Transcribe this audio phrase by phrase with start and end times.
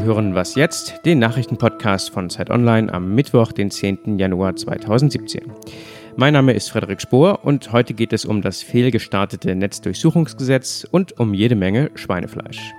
[0.00, 4.18] Sie hören Was jetzt, den Nachrichtenpodcast von Zeit Online am Mittwoch, den 10.
[4.18, 5.42] Januar 2017.
[6.16, 11.34] Mein Name ist Frederik Spohr und heute geht es um das fehlgestartete Netzdurchsuchungsgesetz und um
[11.34, 12.72] jede Menge Schweinefleisch.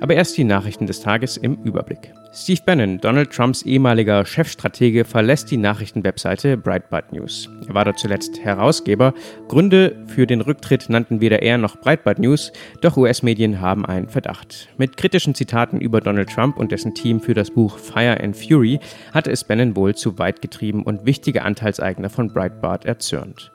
[0.00, 2.12] Aber erst die Nachrichten des Tages im Überblick.
[2.36, 7.48] Steve Bannon, Donald Trumps ehemaliger Chefstratege, verlässt die Nachrichtenwebseite Breitbart News.
[7.68, 9.14] Er war dort zuletzt Herausgeber.
[9.46, 14.68] Gründe für den Rücktritt nannten weder er noch Breitbart News, doch US-Medien haben einen Verdacht.
[14.78, 18.80] Mit kritischen Zitaten über Donald Trump und dessen Team für das Buch Fire and Fury
[19.12, 23.52] hatte es Bannon wohl zu weit getrieben und wichtige Anteilseigner von Breitbart erzürnt.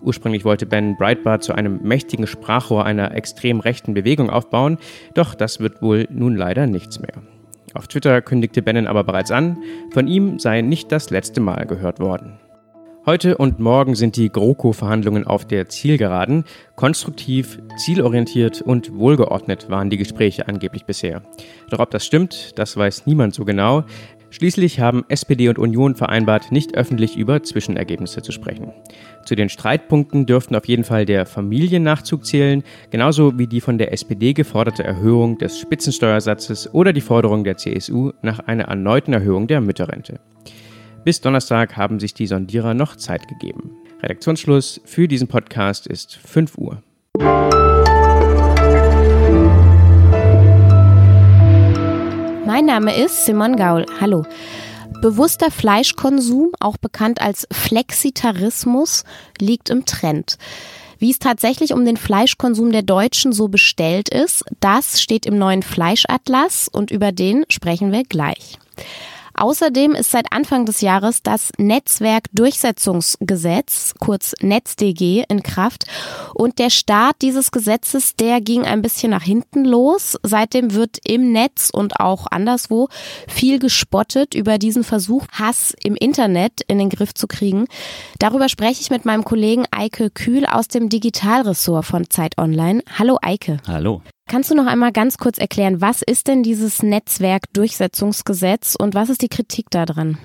[0.00, 4.78] Ursprünglich wollte Ben Breitbart zu einem mächtigen Sprachrohr einer extrem rechten Bewegung aufbauen,
[5.14, 7.22] doch das wird wohl nun leider nichts mehr.
[7.74, 9.58] Auf Twitter kündigte Bannon aber bereits an,
[9.92, 12.38] von ihm sei nicht das letzte Mal gehört worden.
[13.08, 16.44] Heute und morgen sind die GroKo-Verhandlungen auf der Zielgeraden.
[16.76, 21.22] Konstruktiv, zielorientiert und wohlgeordnet waren die Gespräche angeblich bisher.
[21.70, 23.84] Doch ob das stimmt, das weiß niemand so genau.
[24.30, 28.72] Schließlich haben SPD und Union vereinbart, nicht öffentlich über Zwischenergebnisse zu sprechen.
[29.24, 33.92] Zu den Streitpunkten dürften auf jeden Fall der Familiennachzug zählen, genauso wie die von der
[33.92, 39.60] SPD geforderte Erhöhung des Spitzensteuersatzes oder die Forderung der CSU nach einer erneuten Erhöhung der
[39.60, 40.20] Mütterrente.
[41.04, 43.70] Bis Donnerstag haben sich die Sondierer noch Zeit gegeben.
[44.02, 46.82] Redaktionsschluss für diesen Podcast ist 5 Uhr.
[52.68, 53.86] Name ist Simon Gaul.
[53.98, 54.26] Hallo.
[55.00, 59.04] Bewusster Fleischkonsum, auch bekannt als Flexitarismus,
[59.40, 60.36] liegt im Trend.
[60.98, 65.62] Wie es tatsächlich um den Fleischkonsum der Deutschen so bestellt ist, das steht im neuen
[65.62, 68.58] Fleischatlas und über den sprechen wir gleich.
[69.38, 75.84] Außerdem ist seit Anfang des Jahres das Netzwerkdurchsetzungsgesetz, kurz NetzDG, in Kraft.
[76.34, 80.18] Und der Start dieses Gesetzes, der ging ein bisschen nach hinten los.
[80.24, 82.88] Seitdem wird im Netz und auch anderswo
[83.28, 87.68] viel gespottet über diesen Versuch, Hass im Internet in den Griff zu kriegen.
[88.18, 92.82] Darüber spreche ich mit meinem Kollegen Eike Kühl aus dem Digitalressort von Zeit Online.
[92.98, 93.58] Hallo Eike.
[93.68, 94.02] Hallo.
[94.28, 99.22] Kannst du noch einmal ganz kurz erklären, was ist denn dieses Netzwerkdurchsetzungsgesetz und was ist
[99.22, 100.18] die Kritik daran?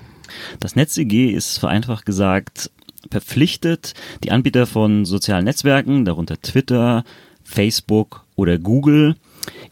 [0.60, 2.70] Das NetzEG ist vereinfacht gesagt
[3.10, 7.04] verpflichtet, die Anbieter von sozialen Netzwerken, darunter Twitter,
[7.44, 9.16] Facebook oder Google,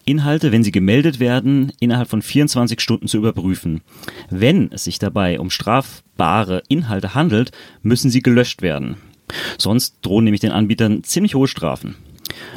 [0.07, 3.83] Inhalte, wenn sie gemeldet werden, innerhalb von 24 Stunden zu überprüfen.
[4.31, 8.97] Wenn es sich dabei um strafbare Inhalte handelt, müssen sie gelöscht werden.
[9.59, 11.97] Sonst drohen nämlich den Anbietern ziemlich hohe Strafen.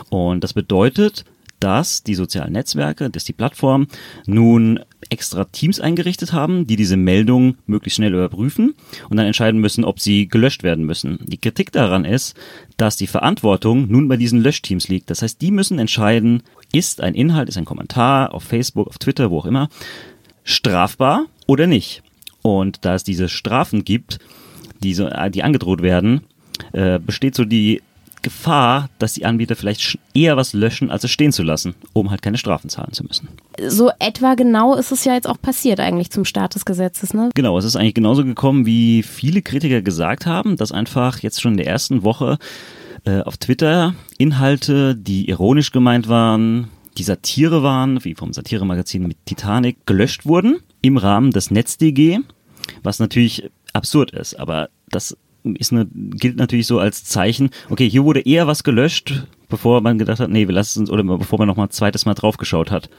[0.10, 1.26] Und das bedeutet,
[1.66, 3.88] dass die sozialen Netzwerke, dass die Plattform
[4.28, 8.76] nun extra Teams eingerichtet haben, die diese Meldung möglichst schnell überprüfen
[9.10, 11.18] und dann entscheiden müssen, ob sie gelöscht werden müssen.
[11.24, 12.36] Die Kritik daran ist,
[12.78, 15.10] dass die Verantwortung nun bei diesen Löschteams liegt.
[15.10, 19.32] Das heißt, die müssen entscheiden, ist ein Inhalt, ist ein Kommentar auf Facebook, auf Twitter,
[19.32, 19.70] wo auch immer,
[20.44, 22.04] strafbar oder nicht.
[22.44, 24.20] Und da es diese Strafen gibt,
[24.84, 26.22] die, so, die angedroht werden,
[26.74, 27.82] äh, besteht so die
[28.22, 32.22] Gefahr, dass die Anbieter vielleicht eher was löschen, als es stehen zu lassen, um halt
[32.22, 33.28] keine Strafen zahlen zu müssen.
[33.68, 37.30] So etwa genau ist es ja jetzt auch passiert eigentlich zum Start des Gesetzes, ne?
[37.36, 41.54] Genau, es ist eigentlich genauso gekommen, wie viele Kritiker gesagt haben, dass einfach jetzt schon
[41.54, 42.38] in der ersten Woche
[43.06, 49.18] äh, auf Twitter Inhalte, die ironisch gemeint waren, die Satire waren, wie vom Satiremagazin mit
[49.26, 52.20] Titanic, gelöscht wurden im Rahmen des NetzDG,
[52.84, 55.18] was natürlich absurd ist, aber das
[55.54, 59.98] ist eine, gilt natürlich so als Zeichen, okay, hier wurde eher was gelöscht, bevor man
[59.98, 62.72] gedacht hat, nee, wir lassen uns, oder bevor man noch mal ein zweites Mal draufgeschaut
[62.72, 62.90] hat.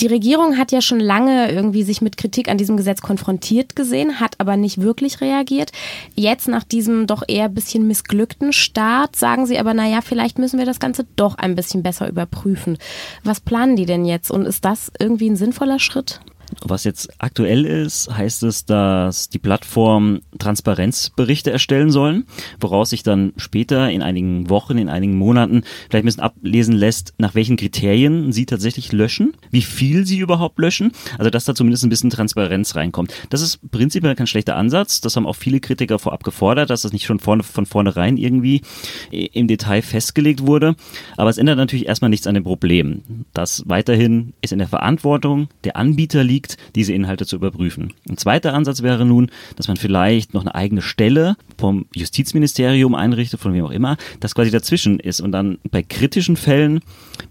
[0.00, 4.20] Die Regierung hat ja schon lange irgendwie sich mit Kritik an diesem Gesetz konfrontiert gesehen,
[4.20, 5.72] hat aber nicht wirklich reagiert.
[6.14, 10.66] Jetzt nach diesem doch eher bisschen missglückten Start sagen sie aber, naja, vielleicht müssen wir
[10.66, 12.78] das Ganze doch ein bisschen besser überprüfen.
[13.22, 16.20] Was planen die denn jetzt und ist das irgendwie ein sinnvoller Schritt?
[16.62, 22.24] Was jetzt aktuell ist, heißt es, dass die Plattform Transparenzberichte erstellen sollen,
[22.60, 27.14] woraus sich dann später in einigen Wochen, in einigen Monaten vielleicht ein bisschen ablesen lässt,
[27.18, 31.84] nach welchen Kriterien sie tatsächlich löschen, wie viel sie überhaupt löschen, also dass da zumindest
[31.84, 33.12] ein bisschen Transparenz reinkommt.
[33.30, 36.92] Das ist prinzipiell kein schlechter Ansatz, das haben auch viele Kritiker vorab gefordert, dass das
[36.92, 38.62] nicht schon vorne, von vornherein irgendwie
[39.10, 40.76] im Detail festgelegt wurde,
[41.16, 43.02] aber es ändert natürlich erstmal nichts an dem Problem,
[43.32, 47.92] dass weiterhin es in der Verantwortung der Anbieter liegt, liegt, diese Inhalte zu überprüfen.
[48.08, 53.40] Ein zweiter Ansatz wäre nun, dass man vielleicht noch eine eigene Stelle vom Justizministerium einrichtet,
[53.40, 56.80] von wem auch immer, das quasi dazwischen ist und dann bei kritischen Fällen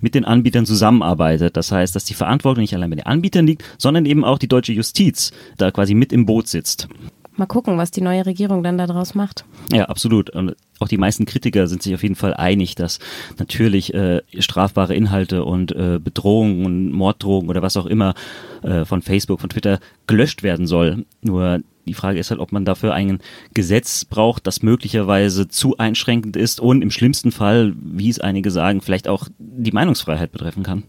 [0.01, 1.56] mit den Anbietern zusammenarbeitet.
[1.57, 4.48] Das heißt, dass die Verantwortung nicht allein bei den Anbietern liegt, sondern eben auch die
[4.48, 6.88] deutsche Justiz da quasi mit im Boot sitzt.
[7.36, 9.44] Mal gucken, was die neue Regierung dann daraus macht.
[9.72, 10.30] Ja, absolut.
[10.30, 13.00] Und auch die meisten Kritiker sind sich auf jeden Fall einig, dass
[13.40, 18.14] natürlich äh, strafbare Inhalte und äh, Bedrohungen und Morddrohungen oder was auch immer
[18.62, 21.06] äh, von Facebook, von Twitter gelöscht werden soll.
[21.22, 23.20] Nur die Frage ist halt, ob man dafür ein
[23.54, 28.82] Gesetz braucht, das möglicherweise zu einschränkend ist und im schlimmsten Fall, wie es einige sagen,
[28.82, 30.84] vielleicht auch die Meinungsfreiheit betreffen kann.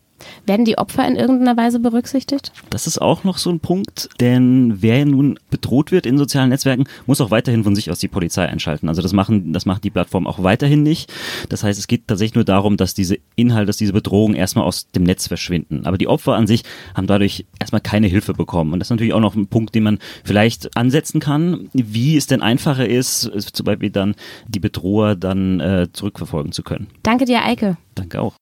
[0.46, 2.52] Werden die Opfer in irgendeiner Weise berücksichtigt?
[2.70, 6.84] Das ist auch noch so ein Punkt, denn wer nun bedroht wird in sozialen Netzwerken,
[7.06, 8.88] muss auch weiterhin von sich aus die Polizei einschalten.
[8.88, 11.12] Also das machen, das macht die Plattform auch weiterhin nicht.
[11.48, 14.90] Das heißt, es geht tatsächlich nur darum, dass diese Inhalte, dass diese Bedrohungen erstmal aus
[14.90, 15.86] dem Netz verschwinden.
[15.86, 16.62] Aber die Opfer an sich
[16.94, 18.72] haben dadurch erstmal keine Hilfe bekommen.
[18.72, 22.26] Und das ist natürlich auch noch ein Punkt, den man vielleicht ansetzen kann, wie es
[22.26, 24.14] denn einfacher ist, zum Beispiel dann
[24.48, 26.88] die Bedroher dann äh, zurückverfolgen zu können.
[27.02, 27.76] Danke dir, Eike.
[27.94, 28.34] Danke auch.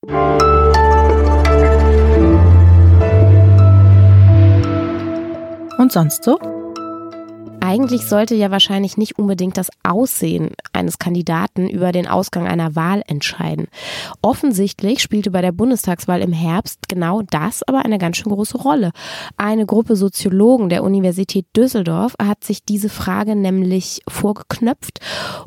[5.78, 6.51] Und sonst so?
[7.64, 13.04] Eigentlich sollte ja wahrscheinlich nicht unbedingt das Aussehen eines Kandidaten über den Ausgang einer Wahl
[13.06, 13.68] entscheiden.
[14.20, 18.90] Offensichtlich spielte bei der Bundestagswahl im Herbst genau das aber eine ganz schön große Rolle.
[19.36, 24.98] Eine Gruppe Soziologen der Universität Düsseldorf hat sich diese Frage nämlich vorgeknöpft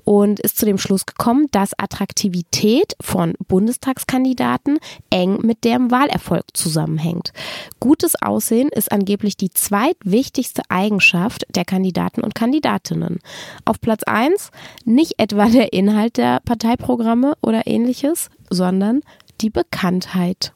[0.06, 4.80] und ist zu dem Schluss gekommen, dass Attraktivität von Bundestagskandidaten
[5.10, 7.34] eng mit deren Wahlerfolg zusammenhängt.
[7.82, 13.20] Gutes Aussehen ist angeblich die zweitwichtigste Eigenschaft der Kandidaten Kandidaten und Kandidatinnen.
[13.66, 14.52] Auf Platz 1
[14.86, 19.02] nicht etwa der Inhalt der Parteiprogramme oder ähnliches, sondern
[19.42, 20.54] die Bekanntheit.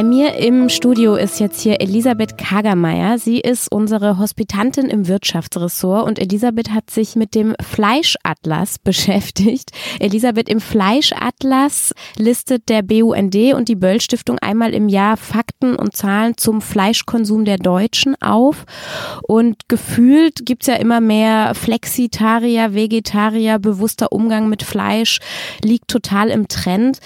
[0.00, 3.18] Bei mir im Studio ist jetzt hier Elisabeth Kagermeier.
[3.18, 9.72] Sie ist unsere Hospitantin im Wirtschaftsressort und Elisabeth hat sich mit dem Fleischatlas beschäftigt.
[9.98, 15.94] Elisabeth, im Fleischatlas listet der BUND und die Böll Stiftung einmal im Jahr Fakten und
[15.94, 18.64] Zahlen zum Fleischkonsum der Deutschen auf.
[19.28, 25.18] Und gefühlt gibt's ja immer mehr Flexitarier, Vegetarier, bewusster Umgang mit Fleisch
[25.62, 27.00] liegt total im Trend.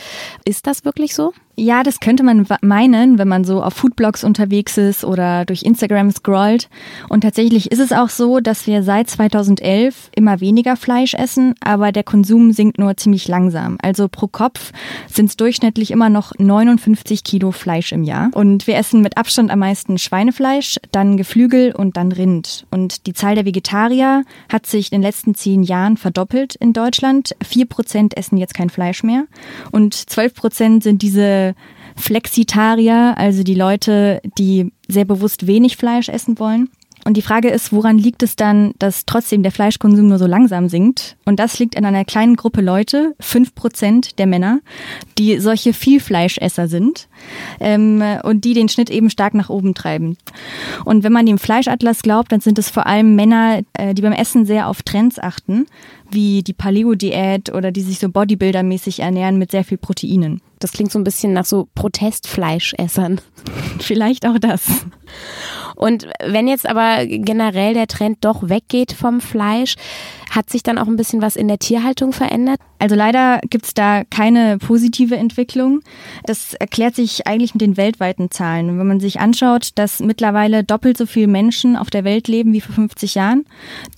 [0.44, 1.32] Ist das wirklich so?
[1.56, 6.10] Ja, das könnte man meinen, wenn man so auf Foodblogs unterwegs ist oder durch Instagram
[6.10, 6.68] scrollt.
[7.08, 11.92] Und tatsächlich ist es auch so, dass wir seit 2011 immer weniger Fleisch essen, aber
[11.92, 13.78] der Konsum sinkt nur ziemlich langsam.
[13.80, 14.72] Also pro Kopf
[15.08, 18.30] sind es durchschnittlich immer noch 59 Kilo Fleisch im Jahr.
[18.32, 22.66] Und wir essen mit Abstand am meisten Schweinefleisch, dann Geflügel und dann Rind.
[22.72, 27.36] Und die Zahl der Vegetarier hat sich in den letzten zehn Jahren verdoppelt in Deutschland.
[27.44, 29.26] Vier Prozent essen jetzt kein Fleisch mehr
[29.70, 31.43] und zwölf Prozent sind diese
[31.96, 36.70] Flexitarier, also die Leute, die sehr bewusst wenig Fleisch essen wollen.
[37.04, 40.70] Und die Frage ist, woran liegt es dann, dass trotzdem der Fleischkonsum nur so langsam
[40.70, 41.16] sinkt?
[41.26, 44.60] Und das liegt an einer kleinen Gruppe Leute, fünf Prozent der Männer,
[45.18, 47.08] die solche Vielfleischesser sind
[47.60, 50.16] ähm, und die den Schnitt eben stark nach oben treiben.
[50.86, 54.12] Und wenn man dem Fleischatlas glaubt, dann sind es vor allem Männer, äh, die beim
[54.12, 55.66] Essen sehr auf Trends achten,
[56.10, 60.40] wie die Paleo-Diät oder die sich so Bodybuilder-mäßig ernähren mit sehr viel Proteinen.
[60.64, 63.20] Das klingt so ein bisschen nach so Protestfleischessern.
[63.80, 64.62] Vielleicht auch das.
[65.74, 69.76] Und wenn jetzt aber generell der Trend doch weggeht vom Fleisch,
[70.30, 72.58] hat sich dann auch ein bisschen was in der Tierhaltung verändert?
[72.80, 75.80] Also leider gibt es da keine positive Entwicklung.
[76.24, 78.78] Das erklärt sich eigentlich mit den weltweiten Zahlen.
[78.78, 82.60] Wenn man sich anschaut, dass mittlerweile doppelt so viele Menschen auf der Welt leben wie
[82.60, 83.46] vor 50 Jahren,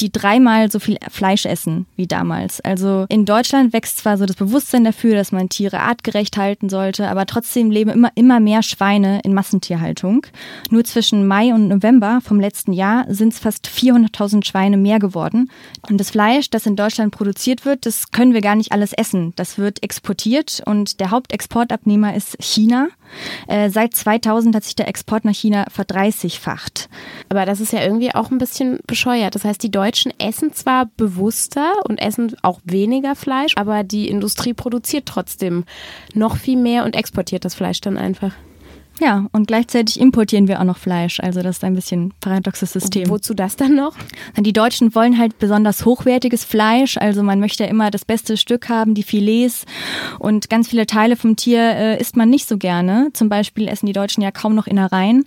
[0.00, 2.61] die dreimal so viel Fleisch essen wie damals.
[2.61, 7.09] Also in Deutschland wächst zwar so das Bewusstsein dafür, dass man Tiere artgerecht halten sollte,
[7.09, 10.26] aber trotzdem leben immer, immer mehr Schweine in Massentierhaltung.
[10.71, 15.50] Nur zwischen Mai und November vom letzten Jahr sind es fast 400.000 Schweine mehr geworden.
[15.88, 19.32] Und das Fleisch das in Deutschland produziert wird, das können wir gar nicht alles essen.
[19.37, 22.88] Das wird exportiert und der Hauptexportabnehmer ist China.
[23.46, 26.88] Äh, seit 2000 hat sich der Export nach China verdreißigfacht.
[27.28, 29.35] Aber das ist ja irgendwie auch ein bisschen bescheuert.
[29.35, 34.54] Das heißt, die Deutschen essen zwar bewusster und essen auch weniger Fleisch, aber die Industrie
[34.54, 35.64] produziert trotzdem
[36.14, 38.32] noch viel mehr und exportiert das Fleisch dann einfach.
[39.00, 41.21] Ja, und gleichzeitig importieren wir auch noch Fleisch.
[41.21, 43.11] Also das ist ein bisschen paradoxes System.
[43.11, 43.95] Wozu das dann noch?
[44.38, 46.97] Die Deutschen wollen halt besonders hochwertiges Fleisch.
[46.97, 49.67] Also man möchte ja immer das beste Stück haben, die Filets.
[50.19, 53.11] Und ganz viele Teile vom Tier äh, isst man nicht so gerne.
[53.12, 55.26] Zum Beispiel essen die Deutschen ja kaum noch Innereien.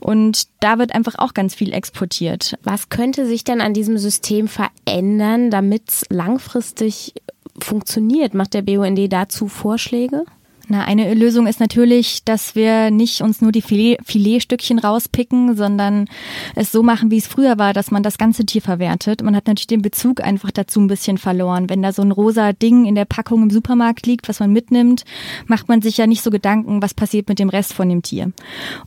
[0.00, 2.58] Und da wird einfach auch ganz viel exportiert.
[2.62, 7.14] Was könnte sich denn an diesem System verändern, damit es langfristig
[7.58, 8.32] funktioniert?
[8.32, 10.24] Macht der BUND dazu Vorschläge?
[10.72, 16.06] Na, eine Lösung ist natürlich, dass wir nicht uns nur die Filet, Filetstückchen rauspicken, sondern
[16.54, 19.20] es so machen, wie es früher war, dass man das ganze Tier verwertet.
[19.20, 21.68] Man hat natürlich den Bezug einfach dazu ein bisschen verloren.
[21.68, 25.02] Wenn da so ein rosa Ding in der Packung im Supermarkt liegt, was man mitnimmt,
[25.46, 28.30] macht man sich ja nicht so Gedanken, was passiert mit dem Rest von dem Tier.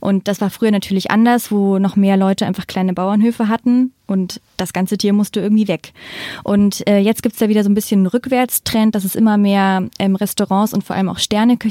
[0.00, 4.40] Und das war früher natürlich anders, wo noch mehr Leute einfach kleine Bauernhöfe hatten und
[4.56, 5.92] das ganze Tier musste irgendwie weg.
[6.42, 9.88] Und äh, jetzt gibt's da wieder so ein bisschen einen Rückwärtstrend, dass es immer mehr
[9.98, 11.18] ähm, Restaurants und vor allem auch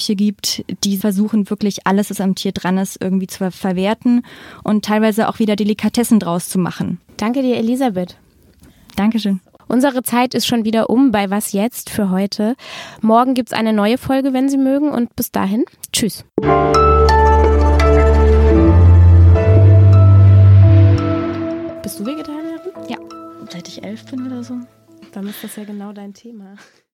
[0.03, 4.23] Sterneküche gibt, die versuchen wirklich alles, was am Tier dran ist, irgendwie zu verwerten
[4.63, 6.99] und teilweise auch wieder Delikatessen draus zu machen.
[7.17, 8.17] Danke dir, Elisabeth.
[8.95, 9.39] Dankeschön.
[9.67, 12.55] Unsere Zeit ist schon wieder um bei Was jetzt für heute.
[13.01, 14.89] Morgen gibt's eine neue Folge, wenn Sie mögen.
[14.89, 16.25] Und bis dahin, tschüss.
[21.81, 22.71] Bist du Vegetarierin?
[22.87, 22.97] Ja,
[23.49, 24.59] seit ich elf bin oder so.
[25.13, 26.55] Dann ist das ja genau dein Thema.